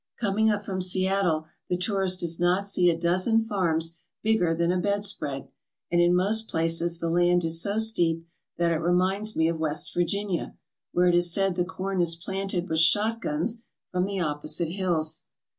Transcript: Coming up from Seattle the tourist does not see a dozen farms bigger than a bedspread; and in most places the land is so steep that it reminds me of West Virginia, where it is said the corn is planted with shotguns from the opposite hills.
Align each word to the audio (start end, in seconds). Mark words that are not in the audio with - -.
Coming 0.19 0.49
up 0.49 0.63
from 0.65 0.81
Seattle 0.81 1.45
the 1.69 1.77
tourist 1.77 2.21
does 2.21 2.39
not 2.39 2.65
see 2.65 2.89
a 2.89 2.97
dozen 2.97 3.39
farms 3.39 3.99
bigger 4.23 4.55
than 4.55 4.71
a 4.71 4.79
bedspread; 4.81 5.47
and 5.91 6.01
in 6.01 6.15
most 6.15 6.47
places 6.47 6.97
the 6.97 7.07
land 7.07 7.43
is 7.45 7.61
so 7.61 7.77
steep 7.77 8.25
that 8.57 8.71
it 8.71 8.77
reminds 8.81 9.35
me 9.35 9.47
of 9.47 9.59
West 9.59 9.93
Virginia, 9.93 10.55
where 10.91 11.05
it 11.09 11.13
is 11.13 11.31
said 11.31 11.53
the 11.55 11.63
corn 11.63 12.01
is 12.01 12.15
planted 12.15 12.67
with 12.67 12.79
shotguns 12.79 13.61
from 13.91 14.05
the 14.05 14.19
opposite 14.19 14.69
hills. 14.71 15.21